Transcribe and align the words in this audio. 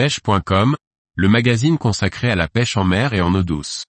pêche.com, 0.00 0.76
le 1.14 1.28
magazine 1.28 1.76
consacré 1.76 2.30
à 2.30 2.34
la 2.34 2.48
pêche 2.48 2.78
en 2.78 2.84
mer 2.84 3.12
et 3.12 3.20
en 3.20 3.34
eau 3.34 3.42
douce. 3.42 3.84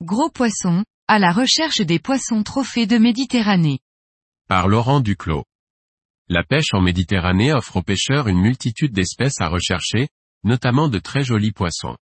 Gros 0.00 0.30
poissons, 0.30 0.82
à 1.06 1.18
la 1.18 1.30
recherche 1.30 1.82
des 1.82 1.98
poissons 1.98 2.42
trophées 2.42 2.86
de 2.86 2.96
Méditerranée. 2.96 3.80
Par 4.48 4.68
Laurent 4.68 5.00
Duclos. 5.00 5.44
La 6.30 6.44
pêche 6.44 6.72
en 6.72 6.80
Méditerranée 6.80 7.52
offre 7.52 7.76
aux 7.76 7.82
pêcheurs 7.82 8.28
une 8.28 8.40
multitude 8.40 8.94
d'espèces 8.94 9.42
à 9.42 9.48
rechercher, 9.48 10.08
notamment 10.44 10.88
de 10.88 10.98
très 10.98 11.24
jolis 11.24 11.52
poissons. 11.52 11.98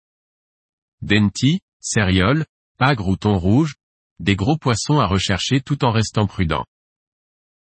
Denti, 1.02 1.60
céréoles, 1.80 2.46
pagre 2.78 3.08
ou 3.08 3.16
thon 3.16 3.38
rouge, 3.38 3.76
des 4.20 4.36
gros 4.36 4.58
poissons 4.58 5.00
à 5.00 5.08
rechercher 5.08 5.62
tout 5.62 5.84
en 5.86 5.92
restant 5.92 6.28
prudent. 6.28 6.66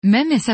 Même 0.03 0.33
S 0.33 0.51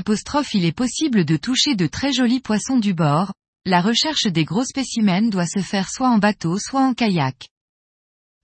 il 0.54 0.64
est 0.64 0.76
possible 0.76 1.24
de 1.24 1.36
toucher 1.36 1.74
de 1.74 1.86
très 1.86 2.12
jolis 2.12 2.40
poissons 2.40 2.78
du 2.78 2.94
bord, 2.94 3.32
la 3.66 3.80
recherche 3.82 4.26
des 4.26 4.44
gros 4.44 4.64
spécimens 4.64 5.28
doit 5.28 5.46
se 5.46 5.60
faire 5.60 5.90
soit 5.90 6.08
en 6.08 6.18
bateau 6.18 6.58
soit 6.58 6.82
en 6.82 6.94
kayak. 6.94 7.48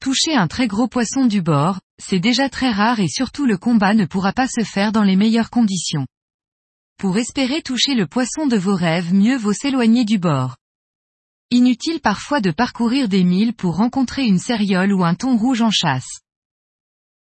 Toucher 0.00 0.34
un 0.34 0.46
très 0.46 0.66
gros 0.66 0.88
poisson 0.88 1.26
du 1.26 1.42
bord, 1.42 1.80
c'est 1.98 2.18
déjà 2.18 2.48
très 2.48 2.70
rare 2.70 3.00
et 3.00 3.08
surtout 3.08 3.46
le 3.46 3.56
combat 3.56 3.94
ne 3.94 4.04
pourra 4.04 4.32
pas 4.32 4.46
se 4.48 4.62
faire 4.62 4.92
dans 4.92 5.02
les 5.02 5.16
meilleures 5.16 5.50
conditions. 5.50 6.06
Pour 6.98 7.16
espérer 7.18 7.62
toucher 7.62 7.94
le 7.94 8.06
poisson 8.06 8.46
de 8.46 8.56
vos 8.56 8.74
rêves 8.74 9.14
mieux 9.14 9.36
vaut 9.36 9.52
s'éloigner 9.52 10.04
du 10.04 10.18
bord. 10.18 10.56
Inutile 11.52 12.00
parfois 12.00 12.40
de 12.40 12.50
parcourir 12.50 13.08
des 13.08 13.22
milles 13.22 13.54
pour 13.54 13.76
rencontrer 13.76 14.26
une 14.26 14.40
céréole 14.40 14.92
ou 14.92 15.04
un 15.04 15.14
thon 15.14 15.36
rouge 15.36 15.62
en 15.62 15.70
chasse. 15.70 16.20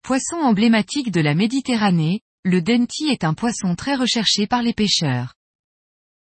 Poisson 0.01 0.37
emblématique 0.37 1.11
de 1.11 1.19
la 1.19 1.35
Méditerranée, 1.35 2.21
le 2.45 2.61
denti 2.61 3.07
est 3.09 3.25
un 3.25 3.33
poisson 3.33 3.75
très 3.75 3.95
recherché 3.95 4.47
par 4.47 4.61
les 4.61 4.73
pêcheurs. 4.73 5.33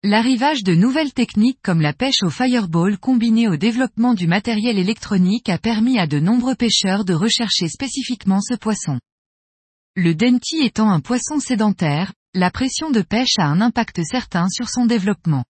L'arrivage 0.03 0.65
de 0.65 0.75
nouvelles 0.75 1.13
techniques 1.13 1.61
comme 1.63 1.81
la 1.81 1.93
pêche 1.93 2.25
au 2.25 2.31
fireball 2.31 2.99
combinée 2.99 3.47
au 3.47 3.57
développement 3.57 4.15
du 4.15 4.27
matériel 4.27 4.79
électronique 4.79 5.49
a 5.49 5.59
permis 5.59 6.01
à 6.01 6.09
de 6.09 6.19
nombreux 6.19 6.57
pêcheurs 6.57 7.05
de 7.05 7.15
rechercher 7.15 7.69
spécifiquement 7.69 8.41
ce 8.41 8.55
poisson. 8.55 8.99
Le 9.95 10.13
denti 10.17 10.57
étant 10.65 10.91
un 10.91 11.01
poisson 11.01 11.39
sédentaire, 11.39 12.13
la 12.35 12.51
pression 12.51 12.91
de 12.91 13.03
pêche 13.03 13.39
a 13.39 13.45
un 13.45 13.61
impact 13.61 14.03
certain 14.03 14.49
sur 14.49 14.69
son 14.69 14.87
développement. 14.87 15.45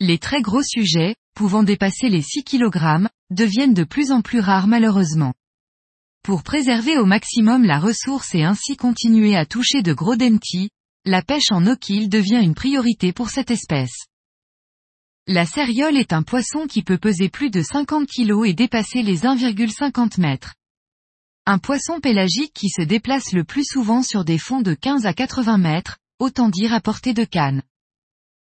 Les 0.00 0.18
très 0.18 0.40
gros 0.40 0.62
sujets, 0.62 1.14
pouvant 1.34 1.62
dépasser 1.62 2.08
les 2.08 2.22
6 2.22 2.44
kg, 2.44 3.08
deviennent 3.30 3.74
de 3.74 3.84
plus 3.84 4.12
en 4.12 4.22
plus 4.22 4.40
rares 4.40 4.66
malheureusement. 4.66 5.34
Pour 6.22 6.42
préserver 6.42 6.96
au 6.96 7.04
maximum 7.04 7.64
la 7.64 7.78
ressource 7.78 8.34
et 8.34 8.44
ainsi 8.44 8.76
continuer 8.76 9.36
à 9.36 9.44
toucher 9.44 9.82
de 9.82 9.92
gros 9.92 10.16
dentis, 10.16 10.70
la 11.04 11.20
pêche 11.20 11.50
en 11.50 11.66
eau 11.66 11.76
devient 11.76 12.40
une 12.42 12.54
priorité 12.54 13.12
pour 13.12 13.28
cette 13.28 13.50
espèce. 13.50 14.06
La 15.26 15.44
céréole 15.44 15.96
est 15.96 16.12
un 16.12 16.22
poisson 16.22 16.66
qui 16.66 16.82
peut 16.82 16.98
peser 16.98 17.28
plus 17.28 17.50
de 17.50 17.62
50 17.62 18.06
kg 18.06 18.46
et 18.46 18.54
dépasser 18.54 19.02
les 19.02 19.20
1,50 19.20 20.20
mètres. 20.20 20.54
Un 21.46 21.58
poisson 21.58 22.00
pélagique 22.00 22.52
qui 22.54 22.70
se 22.70 22.80
déplace 22.80 23.32
le 23.32 23.44
plus 23.44 23.64
souvent 23.64 24.02
sur 24.02 24.24
des 24.24 24.38
fonds 24.38 24.62
de 24.62 24.72
15 24.72 25.04
à 25.04 25.12
80 25.12 25.58
mètres, 25.58 25.98
autant 26.18 26.48
dire 26.48 26.72
à 26.72 26.80
portée 26.80 27.12
de 27.12 27.24
canne. 27.24 27.62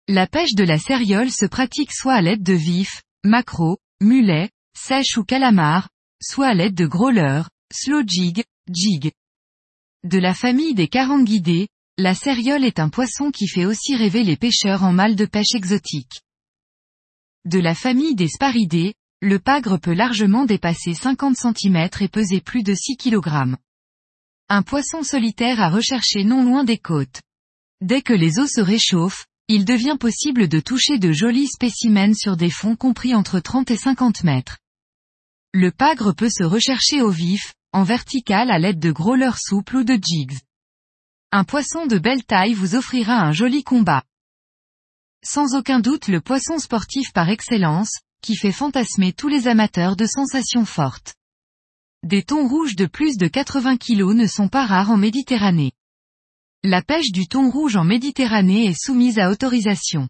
La 0.09 0.25
pêche 0.25 0.53
de 0.53 0.63
la 0.63 0.79
céréole 0.79 1.29
se 1.29 1.45
pratique 1.45 1.91
soit 1.91 2.13
à 2.13 2.21
l'aide 2.21 2.41
de 2.41 2.53
vifs, 2.53 3.03
macros, 3.25 3.77
mulets, 3.99 4.49
sèches 4.73 5.17
ou 5.17 5.25
calamars, 5.25 5.89
soit 6.23 6.47
à 6.47 6.53
l'aide 6.53 6.75
de 6.75 6.85
growlers, 6.85 7.43
slow 7.73 8.03
jig, 8.07 8.45
jig. 8.71 9.11
De 10.05 10.17
la 10.17 10.33
famille 10.33 10.73
des 10.73 10.87
carangidés, 10.87 11.67
la 11.97 12.15
céréole 12.15 12.63
est 12.63 12.79
un 12.79 12.87
poisson 12.87 13.31
qui 13.31 13.49
fait 13.49 13.65
aussi 13.65 13.97
rêver 13.97 14.23
les 14.23 14.37
pêcheurs 14.37 14.83
en 14.83 14.93
mal 14.93 15.17
de 15.17 15.25
pêche 15.25 15.55
exotique. 15.55 16.21
De 17.43 17.59
la 17.59 17.75
famille 17.75 18.15
des 18.15 18.29
sparidés, 18.29 18.93
le 19.19 19.39
pagre 19.39 19.77
peut 19.77 19.93
largement 19.93 20.45
dépasser 20.45 20.93
50 20.93 21.35
cm 21.35 21.89
et 21.99 22.07
peser 22.07 22.39
plus 22.39 22.63
de 22.63 22.73
6 22.73 22.95
kg. 22.95 23.57
Un 24.47 24.63
poisson 24.63 25.03
solitaire 25.03 25.59
à 25.59 25.69
rechercher 25.69 26.23
non 26.23 26.45
loin 26.45 26.63
des 26.63 26.77
côtes. 26.77 27.21
Dès 27.81 28.01
que 28.01 28.13
les 28.13 28.39
eaux 28.39 28.47
se 28.47 28.61
réchauffent, 28.61 29.25
il 29.49 29.63
devient 29.63 29.95
possible 29.97 30.49
de 30.49 30.59
toucher 30.59 30.99
de 30.99 31.11
jolis 31.11 31.47
spécimens 31.47 32.17
sur 32.17 32.35
des 32.35 32.49
fonds 32.49 32.75
compris 32.75 33.15
entre 33.15 33.39
30 33.39 33.71
et 33.71 33.77
50 33.77 34.23
mètres. 34.23 34.57
Le 35.53 35.71
pagre 35.71 36.11
peut 36.11 36.29
se 36.29 36.43
rechercher 36.43 37.01
au 37.01 37.09
vif, 37.09 37.53
en 37.71 37.83
vertical 37.83 38.51
à 38.51 38.59
l'aide 38.59 38.79
de 38.79 38.91
growlers 38.91 39.37
souples 39.37 39.77
ou 39.77 39.83
de 39.85 39.93
jigs. 39.93 40.37
Un 41.31 41.45
poisson 41.45 41.85
de 41.85 41.97
belle 41.97 42.25
taille 42.25 42.53
vous 42.53 42.75
offrira 42.75 43.21
un 43.21 43.31
joli 43.31 43.63
combat. 43.63 44.03
Sans 45.23 45.55
aucun 45.55 45.79
doute 45.79 46.09
le 46.09 46.19
poisson 46.19 46.59
sportif 46.59 47.13
par 47.13 47.29
excellence, 47.29 47.91
qui 48.21 48.35
fait 48.35 48.51
fantasmer 48.51 49.13
tous 49.13 49.29
les 49.29 49.47
amateurs 49.47 49.95
de 49.95 50.05
sensations 50.05 50.65
fortes. 50.65 51.15
Des 52.03 52.23
thons 52.23 52.47
rouges 52.47 52.75
de 52.75 52.85
plus 52.85 53.17
de 53.17 53.27
80 53.27 53.77
kg 53.77 54.13
ne 54.13 54.27
sont 54.27 54.49
pas 54.49 54.65
rares 54.65 54.91
en 54.91 54.97
Méditerranée. 54.97 55.71
La 56.63 56.81
pêche 56.81 57.11
du 57.11 57.27
thon 57.27 57.51
rouge 57.51 57.75
en 57.75 57.83
Méditerranée 57.83 58.65
est 58.65 58.85
soumise 58.85 59.19
à 59.19 59.29
autorisation. 59.29 60.07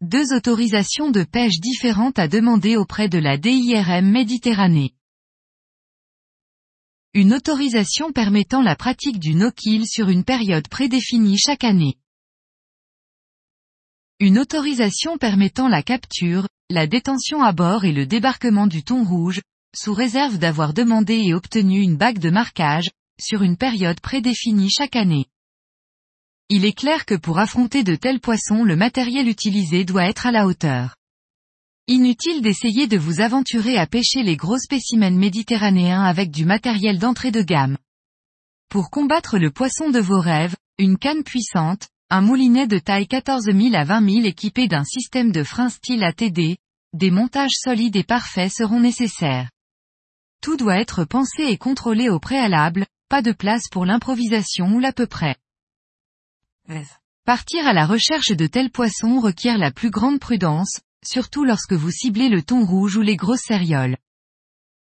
Deux 0.00 0.34
autorisations 0.34 1.10
de 1.10 1.22
pêche 1.22 1.60
différentes 1.60 2.18
à 2.18 2.28
demander 2.28 2.76
auprès 2.76 3.08
de 3.08 3.18
la 3.18 3.36
DIRM 3.36 4.10
Méditerranée. 4.10 4.94
Une 7.12 7.34
autorisation 7.34 8.10
permettant 8.10 8.62
la 8.62 8.74
pratique 8.74 9.18
du 9.18 9.34
no-kill 9.34 9.86
sur 9.86 10.08
une 10.08 10.24
période 10.24 10.66
prédéfinie 10.66 11.36
chaque 11.36 11.62
année. 11.62 11.98
Une 14.18 14.38
autorisation 14.38 15.18
permettant 15.18 15.68
la 15.68 15.82
capture, 15.82 16.48
la 16.70 16.86
détention 16.86 17.42
à 17.42 17.52
bord 17.52 17.84
et 17.84 17.92
le 17.92 18.06
débarquement 18.06 18.66
du 18.66 18.82
thon 18.82 19.04
rouge, 19.04 19.42
sous 19.76 19.92
réserve 19.92 20.38
d'avoir 20.38 20.72
demandé 20.72 21.16
et 21.16 21.34
obtenu 21.34 21.82
une 21.82 21.98
bague 21.98 22.18
de 22.18 22.30
marquage, 22.30 22.90
sur 23.20 23.42
une 23.42 23.58
période 23.58 24.00
prédéfinie 24.00 24.70
chaque 24.70 24.96
année. 24.96 25.26
Il 26.48 26.64
est 26.64 26.76
clair 26.76 27.06
que 27.06 27.14
pour 27.14 27.38
affronter 27.38 27.82
de 27.82 27.94
tels 27.94 28.20
poissons 28.20 28.64
le 28.64 28.76
matériel 28.76 29.28
utilisé 29.28 29.84
doit 29.84 30.06
être 30.06 30.26
à 30.26 30.32
la 30.32 30.46
hauteur. 30.46 30.96
Inutile 31.88 32.42
d'essayer 32.42 32.86
de 32.86 32.96
vous 32.96 33.20
aventurer 33.20 33.76
à 33.76 33.86
pêcher 33.86 34.22
les 34.22 34.36
gros 34.36 34.58
spécimens 34.58 35.10
méditerranéens 35.10 36.02
avec 36.02 36.30
du 36.30 36.44
matériel 36.44 36.98
d'entrée 36.98 37.32
de 37.32 37.42
gamme. 37.42 37.76
Pour 38.68 38.90
combattre 38.90 39.38
le 39.38 39.50
poisson 39.50 39.90
de 39.90 39.98
vos 39.98 40.20
rêves, 40.20 40.54
une 40.78 40.96
canne 40.96 41.24
puissante, 41.24 41.88
un 42.08 42.20
moulinet 42.20 42.66
de 42.66 42.78
taille 42.78 43.06
14 43.06 43.44
000 43.44 43.74
à 43.74 43.84
20 43.84 44.10
000 44.10 44.26
équipé 44.26 44.68
d'un 44.68 44.84
système 44.84 45.32
de 45.32 45.42
frein 45.42 45.70
style 45.70 46.04
ATD, 46.04 46.56
des 46.92 47.10
montages 47.10 47.56
solides 47.56 47.96
et 47.96 48.04
parfaits 48.04 48.52
seront 48.52 48.80
nécessaires. 48.80 49.50
Tout 50.42 50.56
doit 50.56 50.78
être 50.78 51.04
pensé 51.04 51.44
et 51.44 51.56
contrôlé 51.56 52.08
au 52.08 52.18
préalable, 52.18 52.86
pas 53.08 53.22
de 53.22 53.32
place 53.32 53.68
pour 53.70 53.86
l'improvisation 53.86 54.66
ou 54.74 54.78
l'à 54.78 54.92
peu 54.92 55.06
près. 55.06 55.36
Partir 57.24 57.66
à 57.66 57.72
la 57.72 57.86
recherche 57.86 58.32
de 58.32 58.46
tels 58.46 58.70
poissons 58.70 59.20
requiert 59.20 59.58
la 59.58 59.70
plus 59.70 59.90
grande 59.90 60.18
prudence, 60.18 60.80
surtout 61.04 61.44
lorsque 61.44 61.72
vous 61.72 61.90
ciblez 61.90 62.28
le 62.28 62.42
thon 62.42 62.64
rouge 62.64 62.96
ou 62.96 63.00
les 63.00 63.16
grosses 63.16 63.44
cérioles. 63.46 63.96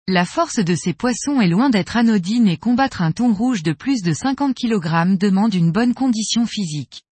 La 0.08 0.25
force 0.25 0.60
de 0.60 0.75
ces 0.75 0.92
poissons 0.92 1.41
est 1.41 1.48
loin 1.48 1.70
d'être 1.70 1.96
anodine 1.96 2.46
et 2.46 2.56
combattre 2.58 3.02
un 3.02 3.10
thon 3.10 3.32
rouge 3.32 3.62
de 3.62 3.72
plus 3.72 4.02
de 4.02 4.12
50 4.12 4.54
kg 4.54 5.16
demande 5.16 5.54
une 5.54 5.72
bonne 5.72 5.94
condition 5.94 6.46
physique. 6.46 7.02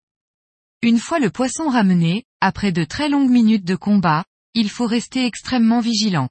Une 0.83 0.99
fois 0.99 1.19
le 1.19 1.31
poisson 1.31 1.69
ramené, 1.69 2.25
après 2.41 2.71
de 2.71 2.85
très 2.85 3.09
longues 3.09 3.31
minutes 3.31 3.65
de 3.65 3.75
combat, 3.75 4.25
il 4.55 4.71
faut 4.71 4.87
rester 4.87 5.25
extrêmement 5.25 5.81
vigilant. 5.81 6.29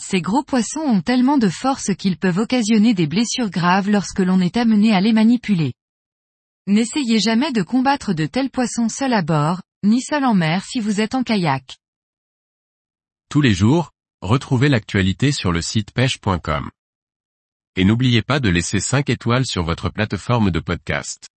Ces 0.00 0.22
gros 0.22 0.42
poissons 0.42 0.80
ont 0.80 1.02
tellement 1.02 1.38
de 1.38 1.48
force 1.48 1.94
qu'ils 1.94 2.16
peuvent 2.16 2.38
occasionner 2.38 2.94
des 2.94 3.06
blessures 3.06 3.50
graves 3.50 3.90
lorsque 3.90 4.20
l'on 4.20 4.40
est 4.40 4.56
amené 4.56 4.94
à 4.94 5.00
les 5.00 5.12
manipuler. 5.12 5.74
N'essayez 6.66 7.18
jamais 7.18 7.52
de 7.52 7.62
combattre 7.62 8.12
de 8.12 8.26
tels 8.26 8.50
poissons 8.50 8.88
seul 8.88 9.12
à 9.12 9.22
bord, 9.22 9.62
ni 9.82 10.02
seul 10.02 10.24
en 10.24 10.34
mer 10.34 10.64
si 10.64 10.78
vous 10.78 11.00
êtes 11.00 11.14
en 11.14 11.22
kayak. 11.22 11.78
Tous 13.30 13.40
les 13.40 13.54
jours, 13.54 13.92
retrouvez 14.20 14.68
l'actualité 14.68 15.32
sur 15.32 15.52
le 15.52 15.62
site 15.62 15.92
pêche.com. 15.92 16.70
Et 17.76 17.84
n'oubliez 17.84 18.22
pas 18.22 18.40
de 18.40 18.48
laisser 18.48 18.80
5 18.80 19.08
étoiles 19.08 19.46
sur 19.46 19.62
votre 19.62 19.88
plateforme 19.88 20.50
de 20.50 20.60
podcast. 20.60 21.28